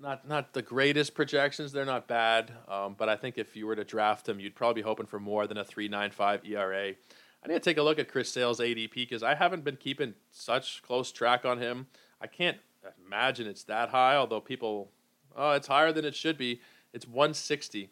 [0.00, 1.72] not not the greatest projections.
[1.72, 4.82] They're not bad, um, but I think if you were to draft him, you'd probably
[4.82, 6.94] be hoping for more than a three nine five ERA.
[7.42, 10.14] I need to take a look at Chris Sale's ADP because I haven't been keeping
[10.30, 11.86] such close track on him.
[12.20, 12.58] I can't
[13.06, 14.90] imagine it's that high, although people,
[15.36, 16.60] oh, it's higher than it should be.
[16.92, 17.90] It's 160.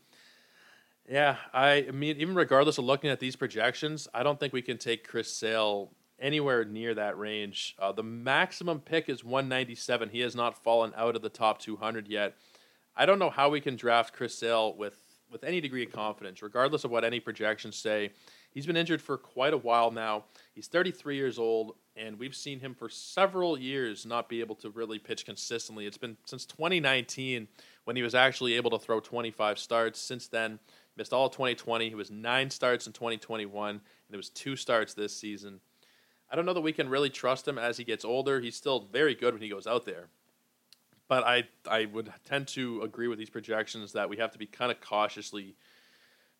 [1.08, 4.76] Yeah, I mean, even regardless of looking at these projections, I don't think we can
[4.76, 7.76] take Chris Sale anywhere near that range.
[7.78, 10.08] Uh, the maximum pick is 197.
[10.08, 12.34] He has not fallen out of the top 200 yet.
[12.96, 16.40] I don't know how we can draft Chris Sale with with any degree of confidence,
[16.40, 18.10] regardless of what any projections say.
[18.52, 20.24] He's been injured for quite a while now.
[20.54, 24.70] He's 33 years old, and we've seen him for several years not be able to
[24.70, 25.86] really pitch consistently.
[25.86, 27.48] It's been since 2019
[27.84, 29.98] when he was actually able to throw 25 starts.
[29.98, 30.58] Since then,
[30.96, 31.88] missed all of 2020.
[31.88, 33.80] He was nine starts in 2021, and
[34.10, 35.60] it was two starts this season.
[36.30, 38.40] I don't know that we can really trust him as he gets older.
[38.40, 40.08] He's still very good when he goes out there.
[41.08, 44.46] But I I would tend to agree with these projections that we have to be
[44.46, 45.54] kind of cautiously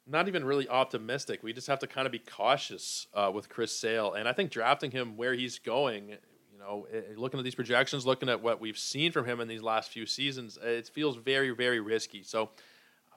[0.06, 1.42] not even really optimistic.
[1.42, 4.50] We just have to kind of be cautious uh, with Chris Sale, and I think
[4.50, 8.60] drafting him where he's going, you know, eh, looking at these projections, looking at what
[8.60, 12.22] we've seen from him in these last few seasons, it feels very, very risky.
[12.22, 12.50] So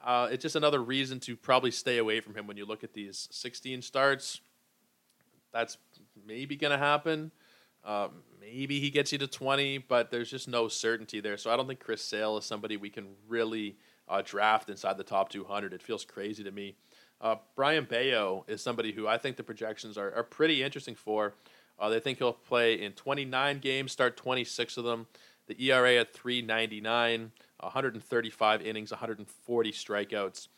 [0.04, 2.92] uh, it's just another reason to probably stay away from him when you look at
[2.92, 4.40] these 16 starts.
[5.52, 5.78] That's
[6.26, 7.30] maybe going to happen.
[7.84, 11.36] Um, maybe he gets you to 20, but there's just no certainty there.
[11.36, 13.76] So I don't think Chris Sale is somebody we can really
[14.10, 15.72] uh, draft inside the top 200.
[15.72, 16.74] It feels crazy to me.
[17.20, 21.34] Uh, Brayan Bello is somebody who I think the projections are, are pretty interesting for.
[21.78, 25.06] Uh, they think he'll play in 29 games, start 26 of them.
[25.46, 30.48] The ERA at 399, 135 innings, 140 strikeouts.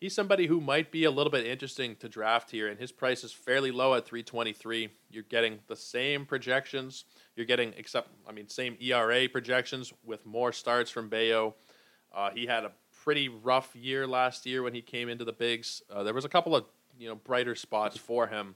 [0.00, 3.22] He's somebody who might be a little bit interesting to draft here, and his price
[3.22, 4.88] is fairly low at 323.
[5.10, 7.04] You're getting the same projections.
[7.36, 11.54] You're getting, except, I mean, same ERA projections with more starts from Bello.
[12.14, 12.72] Uh, he had a
[13.04, 15.82] pretty rough year last year when he came into the bigs.
[15.90, 16.64] Uh, there was a couple of
[16.98, 18.54] you know brighter spots for him,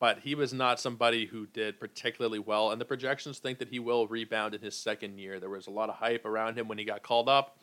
[0.00, 2.70] but he was not somebody who did particularly well.
[2.70, 5.38] And the projections think that he will rebound in his second year.
[5.38, 7.58] There was a lot of hype around him when he got called up,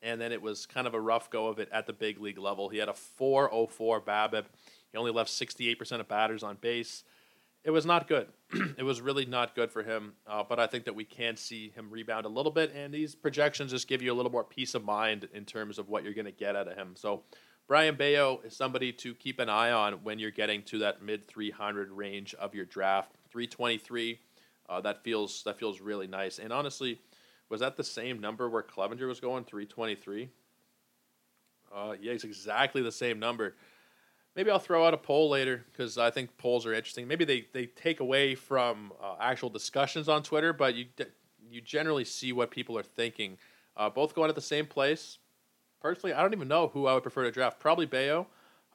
[0.00, 2.38] and then it was kind of a rough go of it at the big league
[2.38, 2.68] level.
[2.68, 4.44] He had a 4.04 BABIP.
[4.92, 7.04] He only left 68% of batters on base
[7.64, 8.28] it was not good.
[8.78, 10.14] it was really not good for him.
[10.26, 13.14] Uh, but I think that we can see him rebound a little bit, and these
[13.14, 16.14] projections just give you a little more peace of mind in terms of what you're
[16.14, 16.94] going to get out of him.
[16.96, 17.22] So
[17.68, 21.24] Brayan Bello is somebody to keep an eye on when you're getting to that mid
[21.26, 23.14] 300 range of your draft.
[23.30, 24.18] 323,
[24.68, 26.38] uh, that feels that feels really nice.
[26.38, 27.00] And honestly,
[27.48, 29.44] was that the same number where Clevinger was going?
[29.44, 30.28] 323.
[31.74, 33.54] Uh, yeah, it's exactly the same number.
[34.34, 37.06] Maybe I'll throw out a poll later because I think polls are interesting.
[37.06, 40.86] Maybe they, they take away from uh, actual discussions on Twitter, but you
[41.50, 43.36] you generally see what people are thinking.
[43.76, 45.18] Uh, both going at the same place.
[45.82, 47.60] Personally, I don't even know who I would prefer to draft.
[47.60, 48.28] Probably Bello,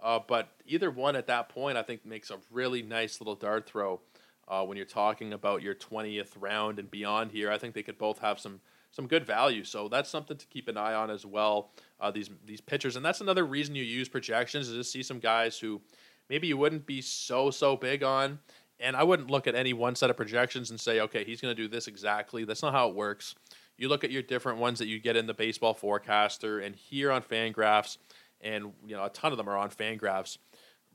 [0.03, 3.67] uh, but either one at that point I think makes a really nice little dart
[3.67, 3.99] throw
[4.47, 7.51] uh, when you're talking about your 20th round and beyond here.
[7.51, 8.59] I think they could both have some
[8.91, 9.63] some good value.
[9.63, 11.71] So that's something to keep an eye on as well.
[11.99, 15.19] Uh, these these pitchers, and that's another reason you use projections is to see some
[15.19, 15.81] guys who
[16.29, 18.39] maybe you wouldn't be so so big on.
[18.79, 21.55] And I wouldn't look at any one set of projections and say, okay, he's going
[21.55, 22.45] to do this exactly.
[22.45, 23.33] That's not how it works.
[23.75, 27.11] You look at your different ones that you get in the baseball forecaster and here
[27.11, 27.97] on Fangraphs,
[28.41, 30.37] and you know a ton of them are on Fangraphs.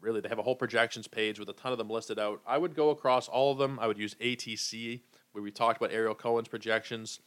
[0.01, 2.41] Really, they have a whole projections page with a ton of them listed out.
[2.45, 3.79] I would go across all of them.
[3.79, 5.01] I would use ATC,
[5.31, 7.21] where we talked about Ariel Cohen's projections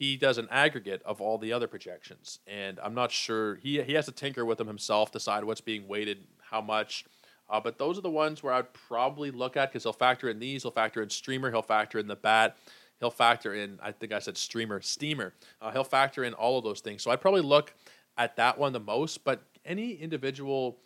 [0.00, 3.92] he does an aggregate of all the other projections, and I'm not sure he he
[3.92, 7.04] has to tinker with them himself, decide what's being weighted, how much.
[7.50, 10.38] Uh, but those are the ones where I'd probably look at because he'll factor in
[10.38, 12.56] these, he'll factor in streamer, he'll factor in the bat,
[12.98, 15.34] he'll factor in I think I said streamer, steamer.
[15.60, 17.02] Uh, he'll factor in all of those things.
[17.02, 17.74] So I'd probably look
[18.16, 19.22] at that one the most.
[19.22, 20.78] But any individual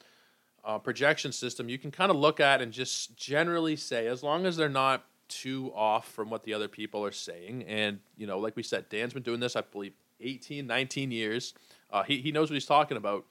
[0.64, 4.44] uh, projection system you can kind of look at and just generally say, as long
[4.44, 7.64] as they're not too off from what the other people are saying.
[7.64, 11.54] And, you know, like we said, Dan's been doing this, I believe, 18, 19 years.
[11.90, 13.24] Uh, he, he knows what he's talking about.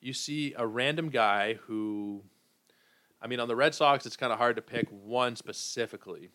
[0.00, 2.22] You see a random guy who,
[3.20, 6.30] I mean, on the Red Sox, it's kind of hard to pick one specifically,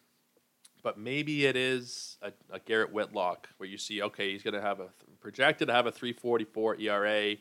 [0.84, 4.62] but maybe it is a, a Garrett Whitlock where you see, okay, he's going to
[4.62, 7.36] have a projected to have a 344 ERA.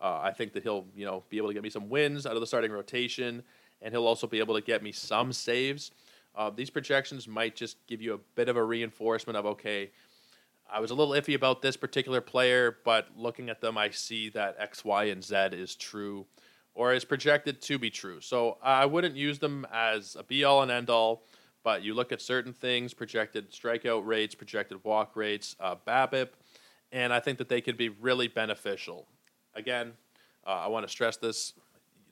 [0.00, 2.34] Uh, I think that he'll, you know, be able to get me some wins out
[2.34, 3.42] of the starting rotation,
[3.82, 5.90] and he'll also be able to get me some saves.
[6.36, 9.90] Uh, these projections might just give you a bit of a reinforcement of okay,
[10.70, 14.28] I was a little iffy about this particular player, but looking at them, I see
[14.30, 16.26] that X, Y, and Z is true
[16.74, 18.20] or is projected to be true.
[18.20, 21.22] So I wouldn't use them as a be all and end all,
[21.64, 26.28] but you look at certain things projected strikeout rates, projected walk rates, uh, BABIP,
[26.92, 29.06] and I think that they could be really beneficial.
[29.54, 29.92] Again,
[30.46, 31.54] uh, I want to stress this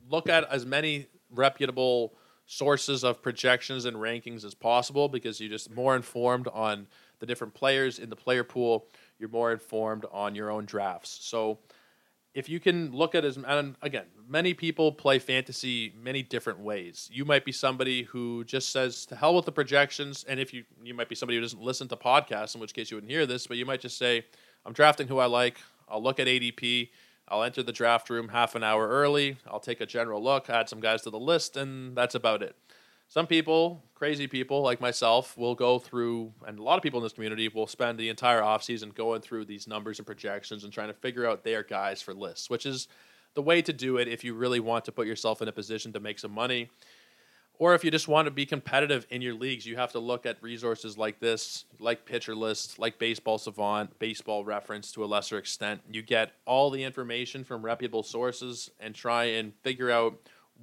[0.08, 2.14] look at as many reputable
[2.46, 6.86] sources of projections and rankings as possible because you're just more informed on
[7.20, 8.86] the different players in the player pool.
[9.18, 11.18] You're more informed on your own drafts.
[11.22, 11.58] So
[12.34, 17.08] if you can look at as and again, many people play fantasy many different ways.
[17.12, 20.64] You might be somebody who just says to hell with the projections, and if you
[20.82, 23.24] you might be somebody who doesn't listen to podcasts, in which case you wouldn't hear
[23.24, 24.26] this, but you might just say,
[24.66, 25.58] I'm drafting who I like.
[25.88, 26.90] I'll look at ADP
[27.28, 29.38] I'll enter the draft room half an hour early.
[29.46, 32.54] I'll take a general look, add some guys to the list, and that's about it.
[33.08, 37.04] Some people, crazy people like myself, will go through, and a lot of people in
[37.04, 40.88] this community will spend the entire offseason going through these numbers and projections and trying
[40.88, 42.88] to figure out their guys for lists, which is
[43.34, 45.92] the way to do it if you really want to put yourself in a position
[45.92, 46.70] to make some money.
[47.58, 50.26] Or if you just want to be competitive in your leagues, you have to look
[50.26, 55.38] at resources like this, like Pitcher List, like Baseball Savant, Baseball Reference to a lesser
[55.38, 55.80] extent.
[55.88, 60.18] You get all the information from reputable sources and try and figure out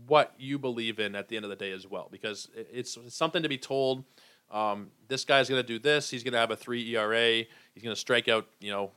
[0.08, 3.44] what you believe in at the end of the day as well, because it's, something
[3.44, 4.04] to be told.
[4.52, 6.10] Um, this guy's going to do this.
[6.10, 7.46] He's going to have a three ERA.
[7.74, 8.92] He's going to strike out, you know,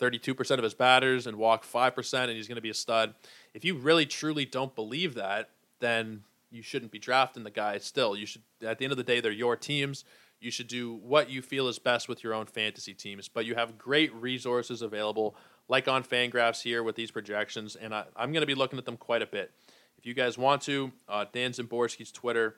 [0.00, 3.14] 32% of his batters and walk 5%, and he's going to be a stud.
[3.54, 8.16] If you really truly don't believe that, then you shouldn't be drafting the guy still.
[8.16, 10.04] You should, at the end of the day, they're your teams.
[10.40, 13.28] You should do what you feel is best with your own fantasy teams.
[13.28, 15.36] But you have great resources available,
[15.68, 18.86] like on Fangraphs here with these projections, and I, am going to be looking at
[18.86, 19.52] them quite a bit.
[19.98, 22.56] If you guys want to, uh, Dan Szymborski's Twitter.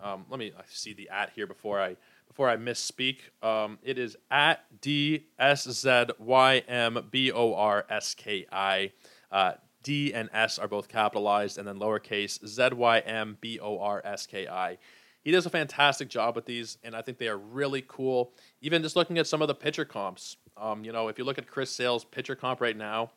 [0.00, 1.96] Um, let me see the at here before I
[2.28, 3.18] before I misspeak.
[3.42, 8.92] Um, it is at D S Z Y M B O R S K I.
[9.30, 9.52] Uh,
[9.84, 14.02] D and S are both capitalized, and then lowercase Z Y M B O R
[14.04, 14.78] S K I.
[15.22, 18.34] He does a fantastic job with these, and I think they are really cool.
[18.60, 21.38] Even just looking at some of the pitcher comps, um, you know, if you look
[21.38, 23.12] at Chris Sale's pitcher comp right now,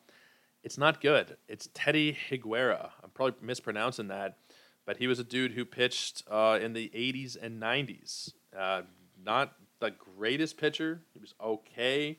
[0.62, 1.36] it's not good.
[1.48, 2.90] It's Teddy Higuera.
[3.02, 4.38] I'm probably mispronouncing that,
[4.86, 8.32] but he was a dude who pitched uh, in the 80s and 90s.
[8.58, 8.82] Uh,
[9.22, 11.02] not the greatest pitcher.
[11.12, 12.18] He was okay.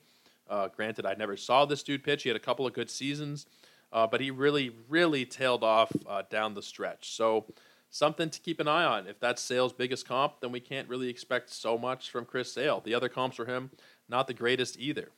[0.50, 2.24] Uh, granted, I never saw this dude pitch.
[2.24, 3.46] He had a couple of good seasons,
[3.92, 7.12] uh, but he really, really tailed off uh, down the stretch.
[7.16, 7.46] So,
[7.90, 9.08] something to keep an eye on.
[9.08, 12.82] If that's Sale's biggest comp, then we can't really expect so much from Chris Sale.
[12.86, 13.72] The other comps for him,
[14.08, 15.10] not the greatest either.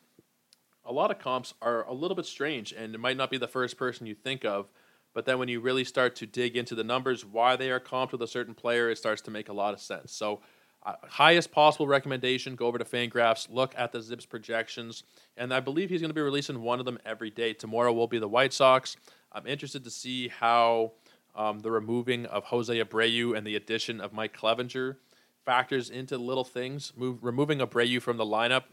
[0.85, 3.47] A lot of comps are a little bit strange, and it might not be the
[3.47, 4.71] first person you think of.
[5.13, 8.13] But then when you really start to dig into the numbers, why they are comped
[8.13, 10.13] with a certain player, it starts to make a lot of sense.
[10.13, 10.39] So
[10.83, 15.03] uh, highest possible recommendation go over to fangraphs look at the zips projections
[15.37, 17.53] and i believe he's going to be releasing one of them every day.
[17.53, 18.97] Tomorrow will be the white sox.
[19.31, 20.93] I'm interested to see how
[21.35, 24.97] um, the removing of jose abreu and the addition of mike clevinger
[25.45, 26.93] factors into little things.
[26.95, 28.63] Move, removing abreu from the lineup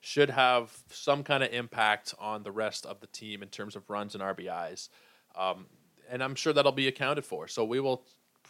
[0.00, 3.88] should have some kind of impact on the rest of the team in terms of
[3.90, 4.88] runs and rbis
[5.36, 5.66] um,
[6.10, 7.48] and i'm sure that'll be accounted for.
[7.48, 8.04] So we will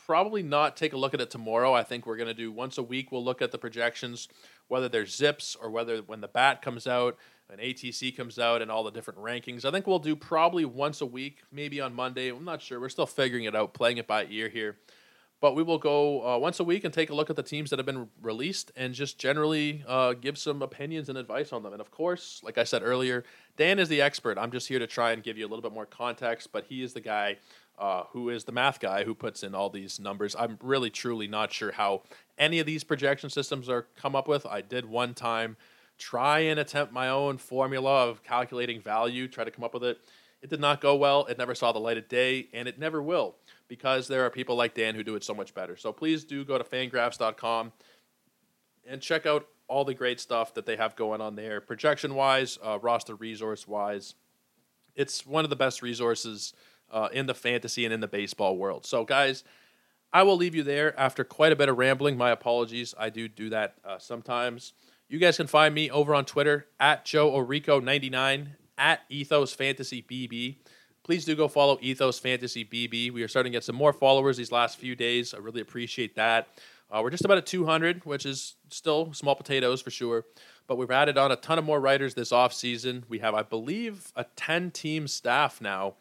[0.09, 1.74] probably not take a look at it tomorrow.
[1.74, 3.12] I think we're going to do once a week.
[3.12, 4.26] We'll look at the projections,
[4.66, 7.18] whether there's zips or whether when the bat comes out,
[7.50, 9.66] an ATC comes out, and all the different rankings.
[9.66, 12.30] I think we'll do probably once a week, maybe on Monday.
[12.30, 12.80] I'm not sure.
[12.80, 14.78] We're still figuring it out, playing it by ear here.
[15.40, 17.70] But we will go uh, once a week and take a look at the teams
[17.70, 21.72] that have been released and just generally uh, give some opinions and advice on them.
[21.72, 23.24] And of course, like I said earlier,
[23.56, 24.36] Dan is the expert.
[24.36, 26.82] I'm just here to try and give you a little bit more context, but he
[26.82, 27.36] is the guy
[27.79, 30.35] uh, who is the math guy who puts in all these numbers.
[30.39, 32.03] I'm really truly not sure how
[32.37, 34.45] any of these projection systems are come up with.
[34.47, 35.57] I did one time
[35.97, 39.99] try and attempt my own formula of calculating value, try to come up with it.
[40.41, 41.24] It did not go well.
[41.26, 44.55] It never saw the light of day, and it never will because there are people
[44.57, 45.76] like Dan who do it so much better.
[45.76, 47.72] So please do go to fangraphs.com
[48.87, 52.59] and check out all the great stuff that they have going on there, projection wise,
[52.64, 54.14] uh, roster resource wise.
[54.95, 56.55] It's one of the best resources
[56.91, 58.86] uh, in the fantasy and in the baseball world.
[58.86, 59.45] So, guys,
[60.12, 62.16] I will leave you there after quite a bit of rambling.
[62.16, 62.95] My apologies.
[62.99, 64.72] I do do that uh, sometimes.
[65.09, 70.57] You guys can find me over on Twitter at Joe Orico99 at Ethos Fantasy BB.
[71.03, 73.12] Please do go follow Ethos Fantasy BB.
[73.12, 75.32] We are starting to get some more followers these last few days.
[75.32, 76.49] I really appreciate that.
[76.91, 80.24] Uh, we're just about at 200, which is still small potatoes for sure.
[80.66, 83.05] But we've added on a ton of more writers this off season.
[83.09, 85.95] We have, I believe, a 10 team staff now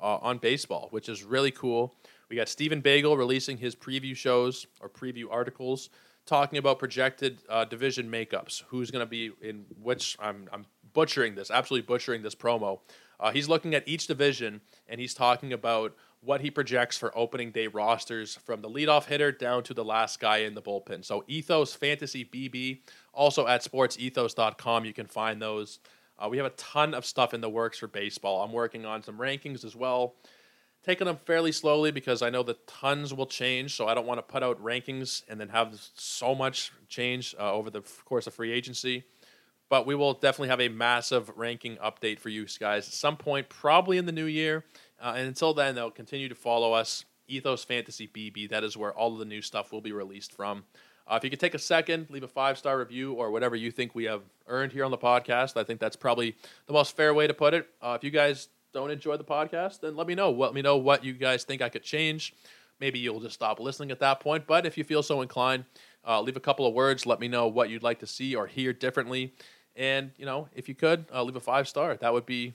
[0.00, 1.94] uh, on baseball, which is really cool.
[2.28, 5.90] We got Stephen Bagel releasing his preview shows or preview articles
[6.26, 8.62] talking about projected uh, division makeups.
[8.68, 10.16] Who's going to be in which?
[10.18, 12.80] I'm, I'm butchering this, absolutely butchering this promo.
[13.20, 17.50] Uh, he's looking at each division and he's talking about what he projects for opening
[17.50, 21.04] day rosters from the leadoff hitter down to the last guy in the bullpen.
[21.04, 22.80] So Ethos Fantasy BB,
[23.12, 25.80] also at sportsethos.com, you can find those.
[26.18, 28.42] Uh, we have a ton of stuff in the works for baseball.
[28.42, 30.14] I'm working on some rankings as well,
[30.84, 33.76] taking them fairly slowly because I know the tons will change.
[33.76, 37.52] So I don't want to put out rankings and then have so much change uh,
[37.52, 39.04] over the course of free agency.
[39.68, 43.48] But we will definitely have a massive ranking update for you guys at some point,
[43.48, 44.64] probably in the new year.
[45.02, 47.04] Uh, and until then, they'll continue to follow us.
[47.26, 48.50] Ethos Fantasy BB.
[48.50, 50.64] That is where all of the new stuff will be released from.
[51.06, 53.70] Uh, if you could take a second, leave a five star review or whatever you
[53.70, 56.34] think we have earned here on the podcast, I think that's probably
[56.66, 57.68] the most fair way to put it.
[57.82, 60.30] Uh, if you guys don't enjoy the podcast, then let me know.
[60.30, 62.34] Let me know what you guys think I could change.
[62.80, 64.46] Maybe you'll just stop listening at that point.
[64.46, 65.64] But if you feel so inclined,
[66.06, 67.06] uh, leave a couple of words.
[67.06, 69.32] Let me know what you'd like to see or hear differently.
[69.76, 71.96] And, you know, if you could, uh, leave a five star.
[71.96, 72.54] That would be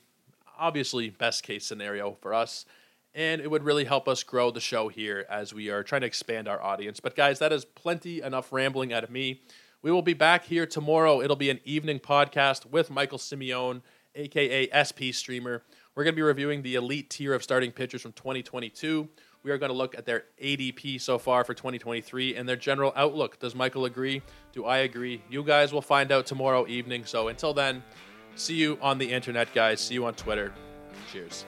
[0.58, 2.66] obviously best case scenario for us
[3.14, 6.08] and it would really help us grow the show here as we are trying to
[6.08, 7.00] expand our audience.
[7.00, 9.42] But, guys, that is plenty enough rambling out of me.
[9.82, 11.22] We will be back here tomorrow.
[11.22, 13.82] It'll be an evening podcast with Michael Simeone,
[14.16, 15.64] aka SP Streamer.
[15.96, 19.08] We're going to be reviewing the elite tier of starting pitchers from 2022.
[19.44, 22.92] We are going to look at their ADP so far for 2023 and their general
[22.96, 23.40] outlook.
[23.40, 24.22] Does Michael agree?
[24.52, 25.22] Do I agree?
[25.30, 27.06] You guys will find out tomorrow evening.
[27.06, 27.82] So until then,
[28.36, 29.80] see you on the internet, guys.
[29.80, 30.54] See you on Twitter.
[31.12, 31.46] Cheers.